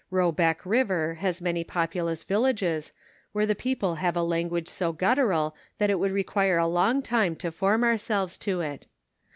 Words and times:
Eobec 0.11 0.61
river 0.65 1.13
has 1.19 1.41
many 1.41 1.63
populous 1.63 2.23
villages, 2.23 2.91
where 3.33 3.45
the 3.45 3.53
people 3.53 3.97
have 4.01 4.17
a 4.17 4.23
language 4.23 4.67
so 4.67 4.91
guftural, 4.91 5.53
that 5.77 5.91
it 5.91 5.99
would 5.99 6.11
require 6.11 6.57
a 6.57 6.65
long 6.65 7.03
time 7.03 7.35
to 7.35 7.51
form 7.51 7.83
ourselves 7.83 8.35
to 8.39 8.61
it. 8.61 8.87